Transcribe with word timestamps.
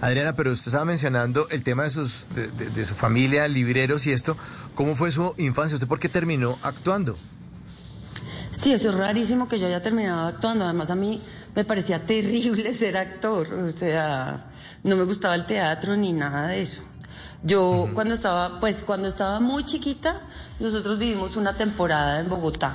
Adriana, 0.00 0.34
pero 0.34 0.52
usted 0.52 0.68
estaba 0.68 0.84
mencionando 0.84 1.48
el 1.50 1.62
tema 1.62 1.84
de, 1.84 1.90
sus, 1.90 2.26
de, 2.34 2.48
de, 2.48 2.70
de 2.70 2.84
su 2.84 2.94
familia, 2.94 3.48
libreros 3.48 4.06
y 4.06 4.12
esto. 4.12 4.36
¿Cómo 4.74 4.96
fue 4.96 5.10
su 5.10 5.34
infancia? 5.38 5.76
¿Usted 5.76 5.88
por 5.88 5.98
qué 5.98 6.08
terminó 6.08 6.58
actuando? 6.62 7.16
Sí, 8.54 8.72
eso 8.72 8.90
es 8.90 8.94
rarísimo 8.94 9.48
que 9.48 9.58
yo 9.58 9.66
haya 9.66 9.82
terminado 9.82 10.28
actuando. 10.28 10.64
Además, 10.64 10.90
a 10.90 10.94
mí 10.94 11.20
me 11.54 11.64
parecía 11.64 11.98
terrible 12.06 12.72
ser 12.72 12.96
actor. 12.96 13.52
O 13.52 13.70
sea, 13.70 14.46
no 14.84 14.96
me 14.96 15.04
gustaba 15.04 15.34
el 15.34 15.44
teatro 15.44 15.96
ni 15.96 16.12
nada 16.12 16.48
de 16.48 16.62
eso. 16.62 16.82
Yo 17.42 17.90
cuando 17.92 18.14
estaba, 18.14 18.58
pues 18.60 18.84
cuando 18.84 19.06
estaba 19.06 19.38
muy 19.38 19.64
chiquita, 19.64 20.20
nosotros 20.60 20.98
vivimos 20.98 21.36
una 21.36 21.54
temporada 21.54 22.20
en 22.20 22.28
Bogotá. 22.28 22.74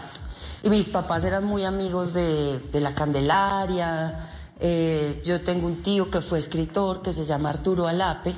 Y 0.61 0.69
mis 0.69 0.89
papás 0.89 1.23
eran 1.23 1.45
muy 1.45 1.63
amigos 1.63 2.13
de, 2.13 2.59
de 2.71 2.79
la 2.79 2.93
Candelaria. 2.93 4.29
Eh, 4.59 5.21
yo 5.23 5.41
tengo 5.41 5.67
un 5.67 5.81
tío 5.83 6.11
que 6.11 6.21
fue 6.21 6.39
escritor 6.39 7.01
que 7.01 7.13
se 7.13 7.25
llama 7.25 7.49
Arturo 7.49 7.87
Alape. 7.87 8.35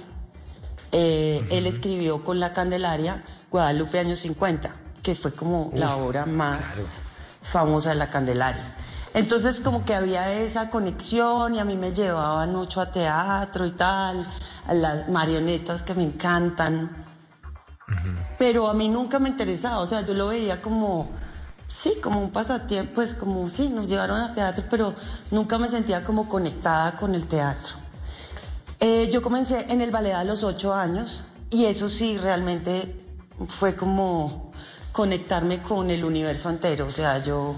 Eh, 0.91 1.45
Él 1.49 1.65
escribió 1.67 2.23
con 2.23 2.39
la 2.39 2.53
Candelaria 2.53 3.23
Guadalupe 3.49 3.99
años 3.99 4.19
50, 4.19 4.75
que 5.01 5.15
fue 5.15 5.33
como 5.33 5.71
la 5.73 5.95
obra 5.95 6.25
más 6.25 6.97
famosa 7.41 7.89
de 7.89 7.95
la 7.95 8.09
Candelaria. 8.09 8.75
Entonces 9.13 9.59
como 9.59 9.83
que 9.83 9.93
había 9.93 10.31
esa 10.31 10.69
conexión 10.69 11.55
y 11.55 11.59
a 11.59 11.65
mí 11.65 11.75
me 11.75 11.91
llevaban 11.91 12.53
mucho 12.53 12.79
a 12.79 12.91
teatro 12.91 13.65
y 13.65 13.71
tal, 13.71 14.25
a 14.67 14.73
las 14.73 15.09
marionetas 15.09 15.83
que 15.83 15.93
me 15.93 16.03
encantan. 16.03 17.05
Pero 18.37 18.69
a 18.69 18.73
mí 18.73 18.87
nunca 18.87 19.19
me 19.19 19.27
interesaba, 19.27 19.79
o 19.79 19.85
sea, 19.85 20.01
yo 20.01 20.13
lo 20.13 20.27
veía 20.27 20.61
como, 20.61 21.09
sí, 21.71 21.93
como 22.03 22.19
un 22.19 22.31
pasatiempo, 22.31 22.95
pues 22.95 23.13
como, 23.13 23.47
sí, 23.47 23.69
nos 23.69 23.87
llevaron 23.87 24.19
a 24.19 24.33
teatro, 24.33 24.65
pero 24.69 24.93
nunca 25.31 25.57
me 25.57 25.67
sentía 25.67 26.03
como 26.03 26.27
conectada 26.27 26.97
con 26.97 27.15
el 27.15 27.27
teatro. 27.27 27.75
Eh, 28.79 29.09
yo 29.11 29.21
comencé 29.21 29.65
en 29.69 29.81
el 29.81 29.91
ballet 29.91 30.13
a 30.13 30.23
los 30.23 30.43
ocho 30.43 30.73
años 30.73 31.23
y 31.49 31.65
eso 31.65 31.87
sí, 31.87 32.17
realmente 32.17 33.05
fue 33.47 33.75
como 33.75 34.51
conectarme 34.91 35.61
con 35.61 35.89
el 35.89 36.03
universo 36.03 36.49
entero, 36.49 36.87
o 36.87 36.91
sea, 36.91 37.23
yo... 37.23 37.55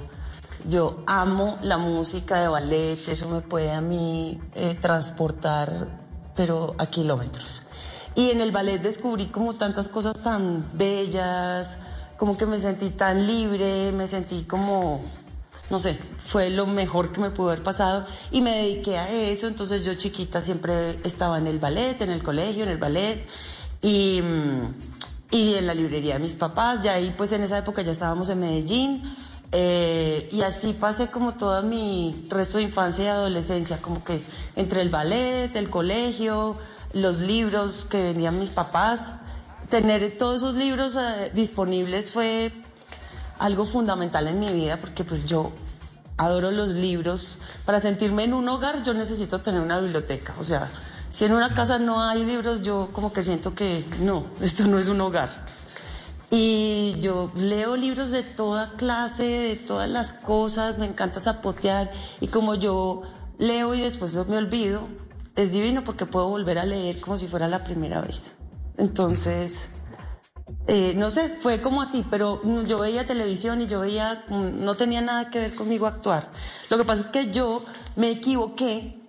Yo 0.66 1.04
amo 1.08 1.58
la 1.62 1.78
música 1.78 2.40
de 2.40 2.48
ballet, 2.48 3.10
eso 3.10 3.28
me 3.28 3.42
puede 3.42 3.74
a 3.74 3.82
mí 3.82 4.40
eh, 4.56 4.78
transportar, 4.80 5.90
pero 6.38 6.74
a 6.78 6.86
kilómetros. 6.86 7.64
Y 8.16 8.30
en 8.30 8.40
el 8.40 8.54
ballet 8.54 8.82
descubrí 8.82 9.26
como 9.26 9.56
tantas 9.56 9.90
cosas 9.90 10.24
tan 10.24 10.66
bellas, 10.72 11.80
como 12.24 12.38
que 12.38 12.46
me 12.46 12.58
sentí 12.58 12.90
tan 12.90 13.28
libre, 13.28 13.92
me 13.92 14.08
sentí 14.08 14.44
como, 14.44 15.02
no 15.70 15.78
sé, 15.78 16.00
fue 16.20 16.50
lo 16.50 16.66
mejor 16.66 17.12
que 17.12 17.20
me 17.20 17.32
pudo 17.32 17.50
haber 17.50 17.64
pasado 17.64 18.06
y 18.32 18.40
me 18.40 18.60
dediqué 18.60 18.98
a 18.98 19.12
eso. 19.12 19.46
Entonces 19.46 19.84
yo 19.84 19.94
chiquita 19.96 20.42
siempre 20.42 20.98
estaba 21.04 21.38
en 21.38 21.48
el 21.48 21.60
ballet, 21.60 22.02
en 22.02 22.12
el 22.12 22.24
colegio, 22.24 22.64
en 22.64 22.70
el 22.70 22.78
ballet 22.78 23.28
y, 23.82 24.22
y 25.32 25.56
en 25.56 25.68
la 25.68 25.74
librería 25.74 26.14
de 26.14 26.22
mis 26.22 26.38
papás. 26.38 26.82
Ya 26.82 26.94
ahí 26.94 27.14
pues 27.18 27.34
en 27.34 27.44
esa 27.44 27.58
época 27.58 27.82
ya 27.82 27.92
estábamos 27.92 28.30
en 28.30 28.40
Medellín. 28.40 29.04
Eh, 29.52 30.30
y 30.32 30.44
así 30.44 30.72
pasé 30.72 31.08
como 31.08 31.34
toda 31.34 31.62
mi 31.62 32.26
resto 32.30 32.58
de 32.58 32.64
infancia 32.64 33.04
y 33.04 33.08
adolescencia, 33.10 33.82
como 33.82 34.02
que 34.02 34.24
entre 34.56 34.82
el 34.82 34.90
ballet, 34.90 35.54
el 35.58 35.70
colegio, 35.70 36.56
los 36.94 37.20
libros 37.20 37.86
que 37.90 38.02
vendían 38.02 38.40
mis 38.40 38.52
papás, 38.52 39.18
tener 39.74 40.20
todos 40.20 40.36
esos 40.36 40.54
libros 40.54 40.96
eh, 40.96 41.32
disponibles 41.34 42.12
fue 42.12 42.52
algo 43.40 43.66
fundamental 43.66 44.28
en 44.28 44.40
mi 44.40 44.50
vida 44.50 44.78
porque 44.78 45.04
pues 45.04 45.26
yo 45.26 45.52
adoro 46.16 46.52
los 46.52 46.70
libros. 46.70 47.40
Para 47.66 47.80
sentirme 47.80 48.26
en 48.26 48.36
un 48.36 48.48
hogar 48.50 48.84
yo 48.84 48.94
necesito 48.94 49.40
tener 49.42 49.62
una 49.62 49.80
biblioteca, 49.80 50.36
o 50.40 50.44
sea, 50.44 50.70
si 51.10 51.26
en 51.26 51.34
una 51.34 51.56
casa 51.56 51.80
no 51.80 52.04
hay 52.04 52.24
libros 52.24 52.62
yo 52.62 52.90
como 52.94 53.12
que 53.12 53.24
siento 53.24 53.56
que 53.56 53.84
no, 54.00 54.28
esto 54.42 54.68
no 54.68 54.78
es 54.78 54.90
un 54.90 55.02
hogar. 55.02 55.32
Y 56.30 56.98
yo 57.00 57.32
leo 57.36 57.76
libros 57.76 58.12
de 58.12 58.22
toda 58.22 58.74
clase, 58.74 59.24
de 59.24 59.56
todas 59.56 59.90
las 59.90 60.14
cosas, 60.14 60.78
me 60.78 60.86
encanta 60.86 61.20
zapotear. 61.20 61.92
Y 62.22 62.28
como 62.28 62.54
yo 62.54 63.02
leo 63.40 63.74
y 63.74 63.82
después 63.82 64.14
me 64.28 64.38
olvido, 64.38 64.88
es 65.36 65.52
divino 65.52 65.84
porque 65.84 66.06
puedo 66.06 66.30
volver 66.30 66.60
a 66.60 66.66
leer 66.66 67.02
como 67.02 67.18
si 67.18 67.28
fuera 67.28 67.48
la 67.48 67.64
primera 67.64 68.02
vez. 68.02 68.36
Entonces, 68.78 69.70
eh, 70.68 70.94
no 70.96 71.12
sé, 71.12 71.38
fue 71.42 71.62
como 71.62 71.82
así, 71.82 72.06
pero 72.10 72.42
yo 72.66 72.80
veía 72.80 73.06
televisión 73.06 73.62
y 73.62 73.68
yo 73.68 73.82
veía, 73.82 74.26
no 74.30 74.76
tenía 74.76 75.02
nada 75.02 75.30
que 75.30 75.40
ver 75.40 75.56
conmigo 75.56 75.88
actuar. 75.88 76.32
Lo 76.70 76.78
que 76.78 76.86
pasa 76.86 77.04
es 77.04 77.10
que 77.10 77.32
yo 77.32 77.64
me 77.96 78.12
equivoqué 78.12 79.00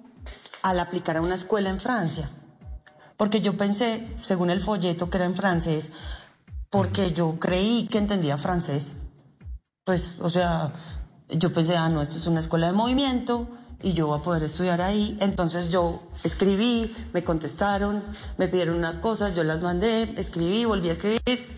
al 0.62 0.80
aplicar 0.80 1.16
a 1.16 1.20
una 1.20 1.34
escuela 1.34 1.70
en 1.70 1.80
Francia. 1.80 2.30
Porque 3.16 3.41
yo 3.41 3.56
pensé, 3.56 4.06
según 4.22 4.50
el 4.50 4.60
folleto 4.60 5.08
que 5.08 5.19
era 5.19 5.26
en 5.26 5.36
francés, 5.36 5.92
porque 6.70 7.12
yo 7.12 7.38
creí 7.38 7.86
que 7.86 7.98
entendía 7.98 8.36
francés. 8.36 8.96
Pues, 9.84 10.16
o 10.20 10.31
sea, 10.31 10.72
yo 11.28 11.52
pensé, 11.52 11.76
ah, 11.76 11.88
no, 11.88 12.02
esto 12.02 12.16
es 12.16 12.26
una 12.26 12.41
escuela 12.41 12.66
de 12.66 12.72
movimiento 12.72 13.46
y 13.84 13.93
yo 13.93 14.06
voy 14.06 14.19
a 14.19 14.22
poder 14.22 14.43
estudiar 14.43 14.81
ahí. 14.81 15.17
Entonces 15.21 15.69
yo 15.69 16.03
escribí, 16.25 16.93
me 17.12 17.22
contestaron, 17.22 18.03
me 18.39 18.49
pidieron 18.49 18.77
unas 18.77 18.99
cosas, 18.99 19.37
yo 19.37 19.45
las 19.45 19.61
mandé, 19.61 20.15
escribí, 20.17 20.65
volví 20.65 20.89
a 20.89 20.93
escribir 20.93 21.55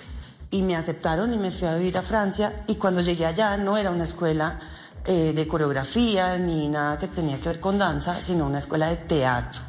y 0.51 0.63
me 0.63 0.75
aceptaron 0.75 1.33
y 1.33 1.39
me 1.39 1.53
fui 1.53 1.69
a 1.69 1.77
vivir 1.77 1.97
a 1.97 2.03
Francia. 2.03 2.65
Y 2.67 2.75
cuando 2.75 3.01
llegué 3.01 3.27
allá 3.27 3.57
no 3.57 3.77
era 3.77 3.91
una 3.91 4.05
escuela 4.05 4.59
eh, 5.05 5.33
de 5.35 5.47
coreografía 5.47 6.37
ni 6.37 6.69
nada 6.69 6.99
que 6.99 7.07
tenía 7.07 7.39
que 7.39 7.49
ver 7.49 7.61
con 7.61 7.79
danza, 7.79 8.21
sino 8.21 8.45
una 8.45 8.59
escuela 8.59 8.89
de 8.89 8.97
teatro. 8.97 9.63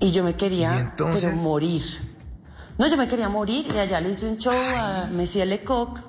Y 0.00 0.12
yo 0.12 0.22
me 0.22 0.36
quería 0.36 0.92
pero 0.94 1.32
morir. 1.36 1.82
No, 2.76 2.86
yo 2.86 2.98
me 2.98 3.08
quería 3.08 3.30
morir 3.30 3.66
y 3.74 3.78
allá 3.78 3.98
le 4.00 4.10
hice 4.10 4.28
un 4.28 4.36
show 4.36 4.52
a 4.52 5.06
Messier 5.10 5.48
Lecoq. 5.48 6.00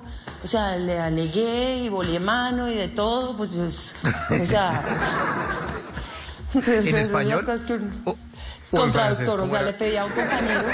O 0.44 0.46
sea, 0.46 0.76
le 0.76 0.98
alegué 1.00 1.78
y 1.84 1.88
volé 1.88 2.20
mano 2.20 2.70
y 2.70 2.74
de 2.74 2.88
todo, 2.88 3.36
pues, 3.36 3.54
es- 3.54 3.94
o 4.40 4.46
sea... 4.46 4.82
¿En 6.54 6.94
español? 6.96 7.44
O- 8.04 8.16
o 8.72 8.80
Con 8.80 8.92
francés, 8.92 9.18
traductor, 9.26 9.40
o 9.40 9.42
¿cómo 9.44 9.52
sea, 9.56 9.62
le 9.62 9.72
pedí 9.74 9.96
a 9.96 10.04
un 10.04 10.10
compañero 10.12 10.68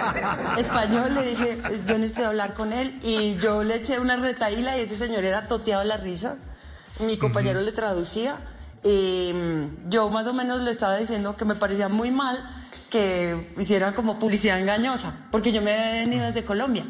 español, 0.59 1.15
le 1.15 1.23
dije, 1.29 1.63
yo 1.87 1.99
necesito 1.99 2.27
hablar 2.27 2.55
con 2.55 2.73
él, 2.73 2.99
y 3.03 3.37
yo 3.37 3.63
le 3.65 3.77
eché 3.77 3.99
una 3.99 4.17
retaíla 4.17 4.79
y 4.79 4.81
ese 4.81 4.97
señor 4.97 5.25
era 5.25 5.47
toteado 5.47 5.85
la 5.85 5.99
risa. 5.99 6.37
Mi 7.01 7.17
compañero 7.19 7.61
le 7.61 7.71
traducía, 7.73 8.37
y 8.83 9.33
mm, 9.35 9.91
yo 9.91 10.09
más 10.09 10.27
o 10.27 10.33
menos 10.33 10.61
le 10.63 10.71
estaba 10.71 10.97
diciendo 10.97 11.37
que 11.37 11.45
me 11.45 11.55
parecía 11.55 11.89
muy 11.91 12.11
mal 12.11 12.39
que 12.91 13.53
hicieran 13.59 13.93
como 13.95 14.19
publicidad 14.19 14.59
engañosa, 14.59 15.13
porque 15.31 15.53
yo 15.53 15.61
me 15.61 15.73
había 15.73 15.93
venido 16.05 16.25
desde 16.27 16.45
Colombia. 16.45 16.85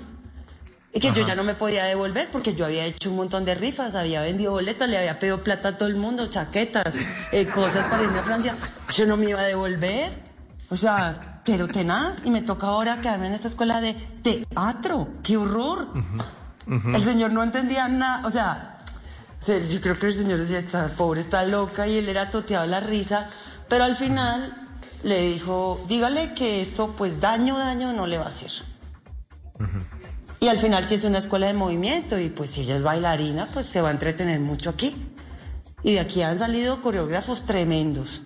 Y 0.95 1.01
que 1.01 1.13
yo 1.13 1.27
ya 1.27 1.35
no 1.35 1.43
me 1.43 1.55
podía 1.55 1.85
devolver 1.85 2.31
porque 2.31 2.55
yo 2.55 2.67
había 2.67 2.85
hecho 2.85 3.11
un 3.11 3.17
montón 3.17 3.47
de 3.47 3.55
rifas, 3.55 3.95
había 3.95 4.21
vendido 4.21 4.53
boletas, 4.53 4.89
le 4.91 4.99
había 4.99 5.19
pedido 5.19 5.43
plata 5.43 5.69
a 5.69 5.79
todo 5.79 5.89
el 5.89 5.97
mundo, 5.97 6.27
chaquetas, 6.27 6.97
eh, 7.33 7.47
cosas 7.47 7.87
para 7.87 8.03
irme 8.03 8.19
a 8.19 8.23
Francia. 8.23 8.57
Yo 8.93 9.07
no 9.07 9.17
me 9.17 9.31
iba 9.31 9.41
a 9.41 9.45
devolver. 9.45 10.13
O 10.69 10.77
sea, 10.77 11.43
pero 11.45 11.67
tenaz. 11.67 12.25
Y 12.27 12.31
me 12.31 12.43
toca 12.43 12.67
ahora 12.67 13.01
quedarme 13.01 13.29
en 13.29 13.33
esta 13.33 13.49
escuela 13.49 13.81
de 13.81 13.95
teatro. 14.23 15.09
¡Qué 15.23 15.37
horror! 15.37 15.89
El 16.67 17.03
señor 17.03 17.33
no 17.33 17.43
entendía 17.43 17.89
nada. 17.89 18.27
O 18.27 18.31
sea, 18.31 18.85
o 19.43 19.45
sea, 19.45 19.59
yo 19.59 19.81
creo 19.81 19.99
que 19.99 20.07
el 20.07 20.15
señor 20.15 20.39
decía, 20.39 20.59
esta 20.59 20.89
pobre 20.89 21.21
está 21.21 21.45
loca 21.45 21.87
y 21.89 21.99
él 21.99 22.09
era 22.09 22.31
toteado 22.31 22.67
la 22.67 22.81
risa. 22.81 23.29
Pero 23.69 23.85
al 23.85 23.97
final 23.97 24.55
le 25.03 25.21
dijo, 25.21 25.85
dígale 25.89 26.33
que 26.35 26.61
esto 26.61 26.95
pues 26.97 27.21
daño, 27.21 27.59
daño 27.59 27.93
no 27.93 28.07
le 28.07 28.19
va 28.19 28.25
a 28.25 28.29
hacer. 28.29 28.53
Y 30.43 30.49
al 30.49 30.59
final 30.59 30.85
si 30.89 30.97
es 30.97 31.05
una 31.05 31.19
escuela 31.19 31.47
de 31.47 31.53
movimiento 31.53 32.19
y 32.19 32.29
pues 32.29 32.51
si 32.51 32.63
ella 32.63 32.75
es 32.75 32.83
bailarina, 32.83 33.49
pues 33.55 33.65
se 33.67 33.81
va 33.81 33.91
a 33.91 33.93
entretener 33.93 34.41
mucho 34.41 34.71
aquí. 34.71 34.97
Y 35.85 35.93
de 35.93 36.01
aquí 36.01 36.21
han 36.23 36.37
salido 36.37 36.83
coreógrafos 36.83 37.45
tremendos. 37.45 38.23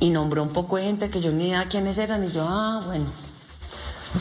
Y 0.00 0.10
nombró 0.10 0.42
un 0.42 0.52
poco 0.52 0.76
de 0.76 0.82
gente 0.82 1.08
que 1.08 1.22
yo 1.22 1.32
ni 1.32 1.48
idea 1.48 1.66
quiénes 1.66 1.96
eran 1.96 2.22
y 2.24 2.30
yo, 2.30 2.46
ah, 2.46 2.82
bueno. 2.84 3.06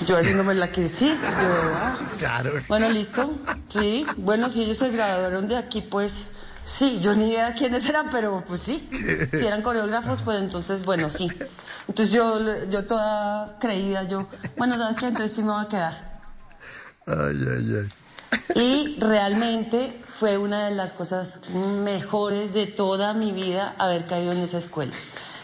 Yo 0.06 0.15
haciéndome 0.15 0.53
la 0.53 0.71
que 0.71 0.88
sí, 0.88 1.07
yo, 1.07 1.71
ah. 1.75 1.97
Claro. 2.18 2.53
Bueno, 2.69 2.88
listo. 2.88 3.33
Sí. 3.67 4.06
Bueno, 4.15 4.50
si 4.50 4.63
ellos 4.63 4.77
se 4.77 4.91
graduaron 4.91 5.50
de 5.50 5.57
aquí, 5.57 5.81
pues 5.81 6.31
sí, 6.63 7.01
yo 7.01 7.13
ni 7.15 7.31
idea 7.31 7.53
quiénes 7.53 7.85
eran, 7.85 8.09
pero 8.09 8.45
pues 8.47 8.62
sí. 8.62 8.89
Si 9.33 9.45
eran 9.45 9.62
coreógrafos, 9.62 10.21
pues 10.21 10.38
entonces, 10.38 10.85
bueno, 10.85 11.09
sí. 11.09 11.29
Entonces 11.89 12.15
yo, 12.15 12.39
yo 12.69 12.85
toda 12.85 13.59
creída, 13.59 14.03
yo, 14.03 14.29
bueno, 14.56 14.77
¿sabes 14.77 14.95
qué? 14.95 15.07
Entonces 15.07 15.33
sí 15.33 15.44
me 15.44 15.51
voy 15.51 15.65
a 15.65 15.67
quedar. 15.67 16.10
Ay, 17.06 17.38
ay, 17.48 17.75
ay. 17.81 17.89
Y 18.56 18.98
realmente 19.00 20.01
fue 20.19 20.38
una 20.38 20.68
de 20.68 20.75
las 20.75 20.94
cosas 20.94 21.39
mejores 21.50 22.53
de 22.53 22.68
toda 22.68 23.13
mi 23.13 23.31
vida 23.31 23.75
haber 23.77 24.06
caído 24.06 24.31
en 24.31 24.39
esa 24.39 24.57
escuela. 24.57 24.94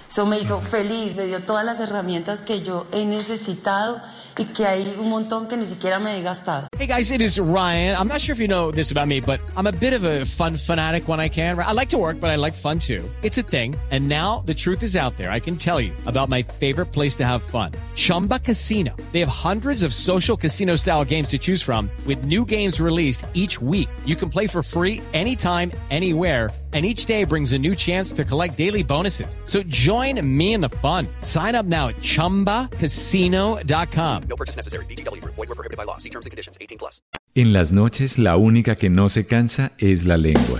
Eso 0.10 0.26
me 0.26 0.40
hizo 0.40 0.62
feliz, 0.62 1.16
me 1.16 1.26
dio 1.26 1.42
todas 1.42 1.66
las 1.66 1.80
herramientas 1.80 2.42
que 2.42 2.62
yo 2.62 2.88
he 2.94 3.06
necesitado 3.06 4.02
y 4.38 4.46
que 4.46 4.66
hay 4.66 4.96
un 5.00 5.10
montón 5.10 5.48
que 5.48 5.58
ni 5.58 5.66
siquiera 5.66 6.00
me 6.00 6.18
he 6.18 6.22
gastado. 6.22 6.68
Hey 6.78 6.88
guys, 6.88 7.12
it 7.12 7.22
is 7.22 7.40
Ryan. 7.40 7.98
I'm 7.98 8.08
not 8.08 8.22
sure 8.22 8.34
if 8.34 8.40
you 8.40 8.48
know 8.48 8.72
this 8.72 8.92
about 8.92 9.08
me, 9.08 9.20
but 9.20 9.42
I'm 9.58 9.68
a 9.68 9.72
bit 9.72 9.94
of 9.94 10.04
a 10.04 10.26
fun 10.26 10.58
fanatic 10.58 11.08
when 11.08 11.20
I 11.20 11.28
can. 11.28 11.60
I 11.60 11.74
like 11.74 11.90
to 11.90 11.98
work, 11.98 12.22
but 12.22 12.30
I 12.30 12.38
like 12.38 12.54
fun 12.54 12.80
too. 12.80 13.04
It's 13.22 13.38
a 13.38 13.44
thing. 13.44 13.76
And 13.92 14.08
now 14.08 14.44
the 14.46 14.54
truth 14.54 14.84
is 14.84 14.96
out 14.96 15.18
there. 15.18 15.30
I 15.30 15.40
can 15.40 15.58
tell 15.58 15.82
you 15.82 15.92
about 16.06 16.30
my 16.30 16.44
favorite 16.44 16.94
place 16.94 17.16
to 17.18 17.26
have 17.26 17.44
fun. 17.44 17.72
Chumba 17.96 18.40
Casino. 18.40 18.96
They 19.12 19.20
have 19.20 19.30
hundreds 19.30 19.84
of 19.84 19.94
social 19.94 20.38
casino 20.38 20.78
style 20.78 21.04
games 21.04 21.30
to 21.30 21.38
choose 21.38 21.62
from 21.62 21.90
with 22.06 22.24
new 22.24 22.46
games 22.46 22.80
released 22.80 23.26
each 23.34 23.60
week. 23.62 23.90
You 24.06 24.16
can 24.16 24.30
play 24.30 24.48
for 24.48 24.64
free 24.64 25.02
anytime, 25.14 25.72
anywhere 25.90 26.50
and 26.78 26.86
each 26.86 27.08
day 27.08 27.24
brings 27.24 27.54
a 27.54 27.58
new 27.58 27.74
chance 27.76 28.14
to 28.14 28.24
collect 28.24 28.56
daily 28.56 28.84
bonuses. 28.84 29.36
So 29.46 29.64
join 29.64 29.97
me 30.22 30.54
in 30.54 30.60
the 30.60 30.70
fun. 30.82 31.08
Sign 31.22 31.56
up 31.56 31.66
now 31.66 31.88
at 31.88 31.96
ChumbaCasino.com. 32.02 34.24
No 34.28 34.36
purchase 34.36 34.58
necessary. 34.58 34.84
BGW. 34.90 35.24
Void 35.24 35.38
were 35.38 35.56
prohibited 35.56 35.78
by 35.78 35.86
law. 35.86 35.96
See 35.98 36.10
terms 36.10 36.26
and 36.26 36.32
conditions. 36.32 36.58
18 36.60 36.78
plus. 36.78 37.02
En 37.36 37.54
las 37.54 37.72
noches, 37.72 38.18
la 38.18 38.36
única 38.36 38.76
que 38.76 38.90
no 38.90 39.08
se 39.10 39.28
cansa 39.28 39.72
es 39.78 40.06
la 40.06 40.18
lengua. 40.18 40.60